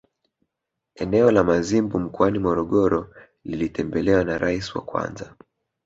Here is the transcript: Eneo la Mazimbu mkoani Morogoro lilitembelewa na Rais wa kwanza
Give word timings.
Eneo 0.95 1.31
la 1.31 1.43
Mazimbu 1.43 1.99
mkoani 1.99 2.39
Morogoro 2.39 3.15
lilitembelewa 3.43 4.23
na 4.23 4.37
Rais 4.37 4.75
wa 4.75 4.81
kwanza 4.81 5.35